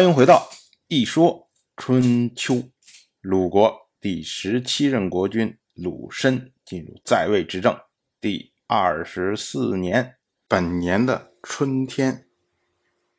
[0.00, 0.48] 欢迎回到
[0.88, 2.54] 《一说春秋》。
[3.20, 7.78] 鲁国第十七任国君鲁申进入在位执政
[8.18, 10.16] 第二十四年，
[10.48, 12.26] 本年的春天，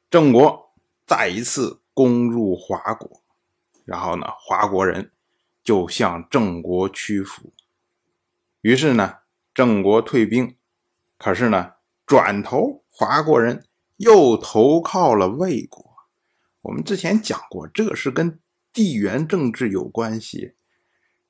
[0.09, 0.73] 郑国
[1.05, 3.21] 再一次攻入华国，
[3.85, 5.11] 然后呢，华国人
[5.63, 7.53] 就向郑国屈服。
[8.61, 9.17] 于是呢，
[9.53, 10.57] 郑国退兵，
[11.19, 11.73] 可是呢，
[12.07, 13.67] 转头华国人
[13.97, 15.90] 又投靠了魏国。
[16.61, 18.39] 我们之前讲过，这是跟
[18.71, 20.53] 地缘政治有关系，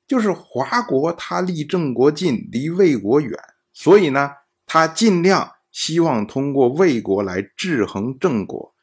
[0.06, 3.38] 就是华国它离郑国近，离魏国远，
[3.72, 4.30] 所以呢，
[4.66, 8.74] 他尽量希望通过魏国来制衡郑国，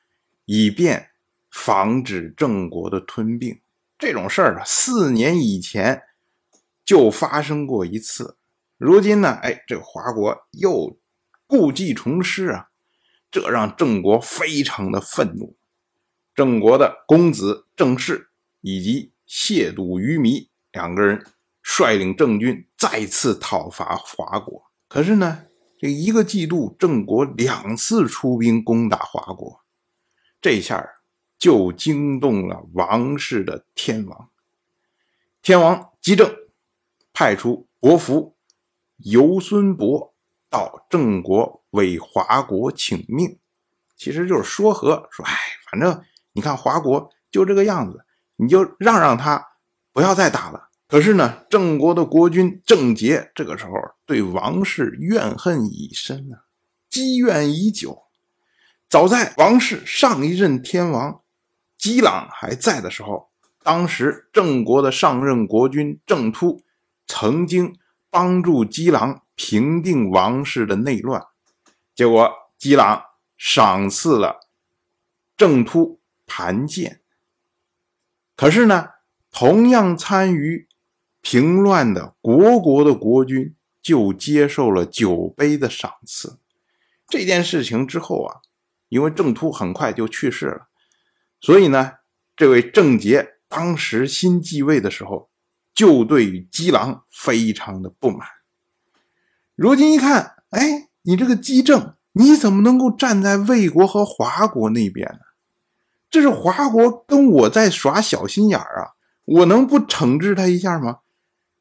[0.46, 1.12] 以便
[1.52, 3.62] 防止郑国的吞并。
[4.00, 6.02] 这种事儿啊，四年以前
[6.84, 8.38] 就发生过一次，
[8.78, 10.98] 如今呢，哎，这华国又
[11.46, 12.70] 故技重施啊，
[13.30, 15.56] 这让郑国非常的愤怒。
[16.40, 18.30] 郑国的公子郑氏
[18.62, 21.22] 以及谢笃于弥两个人
[21.62, 24.72] 率领郑军再次讨伐华国。
[24.88, 29.60] 可是呢，这一个季度，郑国两次出兵攻打华国，
[30.40, 30.82] 这下
[31.38, 34.30] 就惊动了王室的天王。
[35.42, 36.34] 天王姬政
[37.12, 38.38] 派出伯服
[38.96, 40.16] 游孙伯
[40.50, 43.38] 到郑国为华国请命，
[43.98, 45.38] 其实就是说和，说哎，
[45.70, 46.02] 反正。
[46.40, 48.06] 你看华国就这个样子，
[48.38, 49.46] 你就让让他
[49.92, 50.70] 不要再打了。
[50.88, 53.74] 可是呢，郑国的国君郑杰这个时候
[54.06, 56.48] 对王室怨恨已深啊，
[56.90, 58.04] 积怨已久。
[58.88, 61.20] 早在王室上一任天王
[61.78, 63.30] 姬朗还在的时候，
[63.62, 66.64] 当时郑国的上任国君郑突
[67.06, 67.76] 曾经
[68.10, 71.22] 帮助姬朗平定王室的内乱，
[71.94, 73.04] 结果姬朗
[73.38, 74.40] 赏赐了
[75.36, 75.99] 郑突。
[76.30, 77.02] 盘剑。
[78.38, 78.90] 可是呢，
[79.32, 80.70] 同样参与
[81.22, 86.40] 平乱的国国的国君就接受了酒杯的赏赐。
[87.08, 88.42] 这件事情之后啊，
[88.88, 90.68] 因为郑突很快就去世了，
[91.42, 91.94] 所以呢，
[92.38, 95.30] 这位郑杰当时新继位的时候，
[95.74, 98.28] 就对于姬狼非常的不满。
[99.56, 105.20] 如今一看，哎，你这个姬政，你怎么能够站在魏国和华国那边呢？
[106.10, 108.92] 这是华国跟我在耍小心眼儿啊！
[109.26, 111.00] 我能不惩治他一下吗？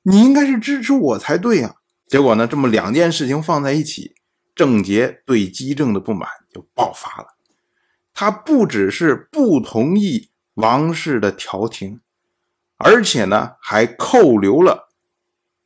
[0.02, 1.74] 你应该是支持我才对呀！
[2.06, 4.14] 结果呢，这么两件事情放在一起，
[4.54, 7.34] 郑杰对姬政的不满就爆发了。
[8.14, 12.00] 他不只是不同意王室的调停，
[12.78, 14.88] 而且呢，还扣留了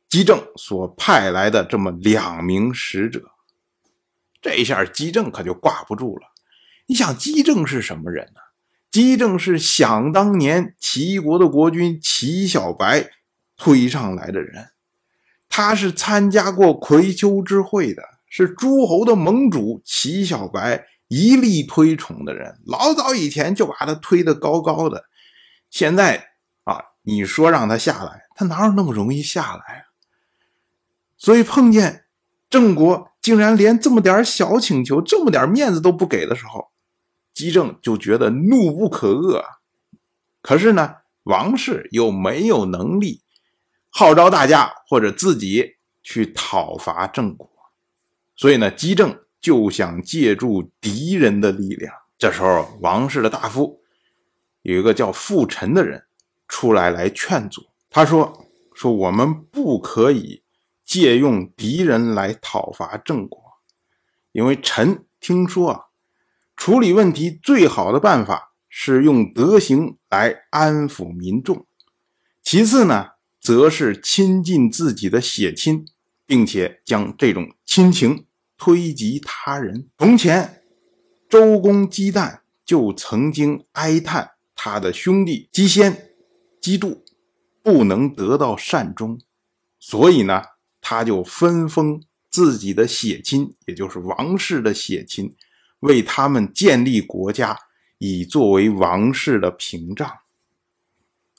[0.09, 3.31] 姬政所派来的这么两名使者。
[4.41, 6.27] 这下姬政可就挂不住了。
[6.85, 8.41] 你想，姬政是什么人呢？
[8.93, 13.09] 姬政是想当年齐国的国君齐小白
[13.57, 14.69] 推上来的人，
[15.49, 25.05] 他是参加过葵丘之会的，是诸侯的盟主齐小白一力推崇的人，老早以前就把他推得高高的。
[25.71, 26.27] 现在
[26.65, 29.83] 啊，你说让他下来，他哪有那么容易下来啊？
[31.17, 32.05] 所以碰见
[32.47, 36.67] 郑国竟然连这么点小请求、这么点面子都不给的时候。
[37.33, 39.43] 姬政就觉得怒不可遏，
[40.41, 43.23] 可是呢，王室又没有能力
[43.89, 47.49] 号召大家或者自己去讨伐郑国，
[48.35, 51.91] 所以呢，姬政就想借助敌人的力量。
[52.19, 53.81] 这时候，王室的大夫
[54.61, 56.05] 有一个叫傅臣的人
[56.47, 60.43] 出来来劝阻，他说：“说我们不可以
[60.85, 63.41] 借用敌人来讨伐郑国，
[64.33, 65.85] 因为臣听说啊。”
[66.65, 71.65] 处理问题最好的办法是用德行来安抚民众，
[72.41, 73.07] 其次呢，
[73.37, 75.85] 则是亲近自己的血亲，
[76.25, 79.89] 并且将这种亲情推及他人。
[79.97, 80.63] 从前，
[81.27, 86.11] 周公姬旦就曾经哀叹他的兄弟姬先、
[86.61, 87.03] 姬度
[87.61, 89.19] 不能得到善终，
[89.81, 90.41] 所以呢，
[90.79, 92.01] 他就分封
[92.31, 95.35] 自己的血亲，也就是王室的血亲。
[95.83, 97.59] 为他们建立国家，
[97.97, 100.09] 以作为王室的屏障。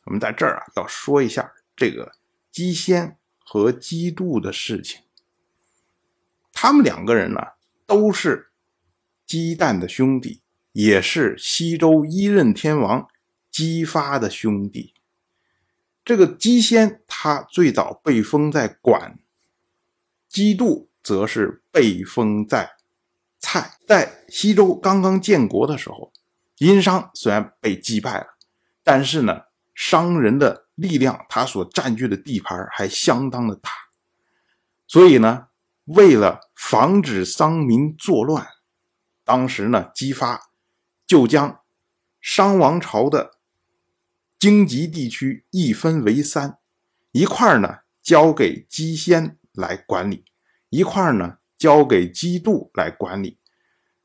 [0.04, 2.12] 我们在这儿啊，要说一下这个
[2.52, 5.00] 姬先和姬度的事情。
[6.52, 7.40] 他们两个人呢，
[7.86, 8.50] 都是
[9.24, 10.42] 姬旦的兄弟，
[10.72, 13.08] 也是西周一任天王
[13.50, 14.92] 姬发的兄弟。
[16.04, 19.18] 这个姬先他最早被封在管，
[20.28, 22.73] 姬度则是被封在。
[23.44, 26.10] 蔡在西周刚刚建国的时候，
[26.56, 28.26] 殷商虽然被击败了，
[28.82, 29.42] 但是呢，
[29.74, 33.70] 商人的力量，他所占据的地盘还相当的大，
[34.86, 35.48] 所以呢，
[35.84, 38.48] 为了防止商民作乱，
[39.24, 40.40] 当时呢，姬发
[41.06, 41.60] 就将
[42.22, 43.32] 商王朝的
[44.38, 46.56] 荆棘地区一分为三，
[47.12, 50.24] 一块呢交给姬先来管理，
[50.70, 53.38] 一块呢交给姬度来管理，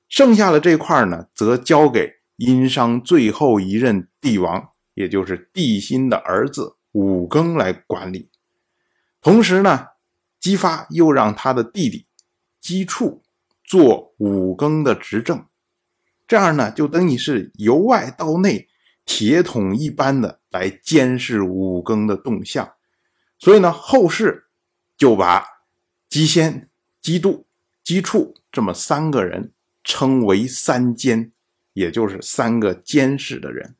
[0.08, 4.70] 剩下的这块呢，则交给殷商最后一任帝王。
[4.96, 8.30] 也就是帝辛的儿子武庚来管理，
[9.22, 9.88] 同时呢，
[10.42, 12.06] 姬发又让他的弟弟
[12.60, 13.24] 姬处
[13.64, 15.46] 做武庚的执政，
[16.28, 18.68] 这样呢，就等于是由外到内
[19.06, 22.74] 铁桶一般的来监视武庚的动向，
[23.38, 24.48] 所以呢，后世
[24.98, 25.46] 就把
[26.10, 26.69] 姬先、
[27.02, 27.48] 姬度、
[27.84, 29.52] 姬处这么三个人
[29.84, 31.32] 称为三监，
[31.74, 33.76] 也就是三个监视的人。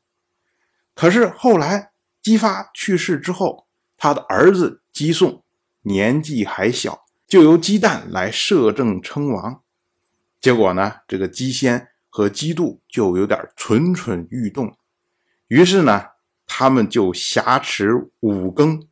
[0.94, 5.42] 可是后来姬发去世之后，他的儿子姬诵
[5.82, 9.62] 年纪还小，就由姬旦来摄政称王。
[10.40, 14.76] 结果呢，这个姬先和姬度就有点蠢蠢欲动，
[15.48, 16.06] 于是呢，
[16.46, 18.86] 他们就挟持五更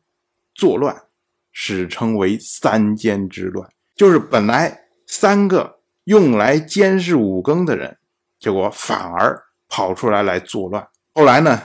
[0.53, 1.03] 作乱，
[1.51, 3.69] 史称为三监之乱。
[3.99, 7.97] 就是本来三个用来监视五更的人，
[8.39, 10.87] 结果反而跑出来来作乱。
[11.13, 11.61] 后来呢？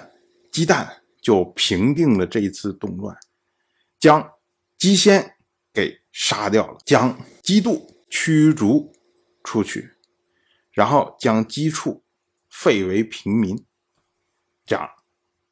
[0.50, 0.84] 姬旦
[1.22, 3.16] 就平定了这一次动乱，
[4.00, 4.32] 将
[4.76, 5.36] 姬先
[5.72, 8.92] 给杀掉了，将姬度驱逐
[9.44, 9.92] 出去，
[10.72, 12.02] 然后将姬处
[12.50, 13.64] 废为平民。
[14.66, 14.90] 这样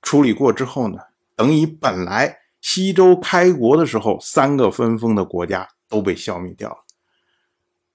[0.03, 0.99] 处理过之后呢，
[1.37, 6.79] 等于本来西周开国的时候三个分封的国家都被消灭掉了。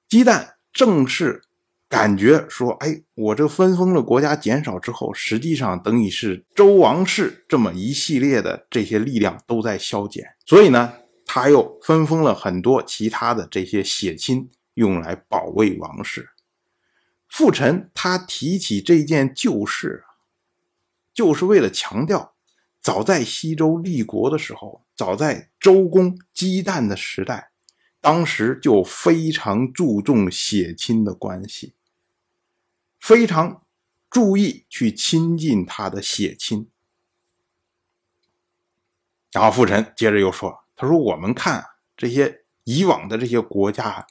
[0.08, 1.42] 姬旦正是。
[1.90, 10.94] 感觉说，哎，我这分封的国家减少之后，实际上等于是周王室这么一系列的这些力量都在消减，所以呢，
[11.26, 16.28] 他又分封了很多其他的这些血亲，用来保卫王室。
[17.30, 20.04] 傅臣他提起这件旧事，
[21.14, 22.34] 就是为了强调，
[22.82, 27.52] 早在西周立国的时候，早在周公姬旦的时代，
[28.08, 31.74] 当时就非常注重血亲的关系。
[33.02, 33.66] 非常
[34.10, 36.70] 注意去亲近他的血亲，
[39.34, 41.62] 然后傅臣接着又说：“他说我们看
[41.98, 44.08] 这些以往的这些国家，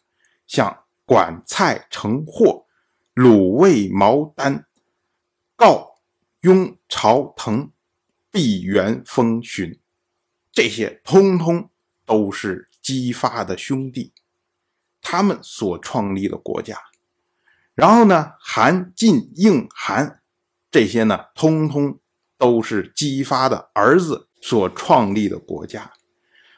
[0.47, 2.67] 像管蔡成霍、
[3.15, 4.67] 鲁卫毛丹、
[5.57, 6.03] 告
[6.41, 7.73] 雍朝腾、
[8.31, 9.81] 毕元封荀，
[10.53, 11.71] 这些通通
[12.05, 14.13] 都是姬发的兄弟，
[15.03, 16.79] 他们所创立的国家。”
[17.75, 20.21] 然后呢，韩、晋、应、韩，
[20.71, 21.99] 这些呢，通通
[22.39, 25.91] 都是姬发的儿子所创立的国家。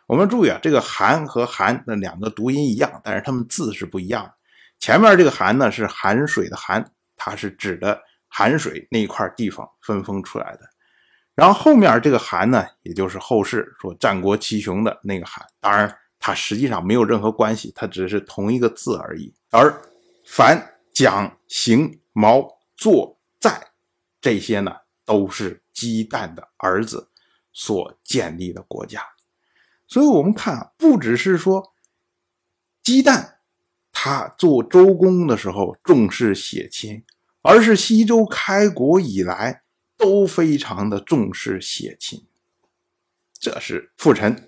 [0.07, 4.35] 我们注意啊，这个韩和韩的两个读音一样，但是他们字是不一样的。
[4.79, 7.99] 前面这个韩呢是寒水的寒，它是指的
[8.29, 10.61] 寒水那块地方分封出来的。
[11.35, 19.33] 然后后面这个韩呢，也就是后世说战国七雄的那个韩，当然它实际上没有任何关系，它只是同一个字而已。
[19.51, 19.83] 而
[20.25, 20.75] 凡。
[20.91, 23.71] 蒋、邢、毛、作、在，
[24.21, 24.75] 这些呢
[25.05, 27.09] 都是姬旦的儿子
[27.53, 29.01] 所建立的国家，
[29.87, 31.73] 所以我们看啊，不只是说
[32.83, 33.35] 姬旦
[33.93, 37.05] 他做周公的时候重视血亲，
[37.43, 39.63] 而是西周开国以来
[39.97, 42.27] 都非常的重视血亲，
[43.39, 44.48] 这是傅臣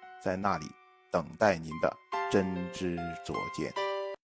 [0.21, 0.65] 在那里
[1.11, 1.91] 等待您的
[2.31, 3.90] 真知灼见。